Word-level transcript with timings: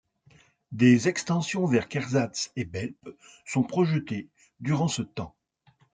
Des 0.71 1.07
extensions 1.07 1.67
vers 1.67 1.87
Kehrsatz 1.87 2.51
et 2.55 2.65
Belp 2.65 2.95
sont 3.45 3.61
projetées 3.61 4.29
durant 4.59 4.87
ce 4.87 5.03
temps. 5.03 5.35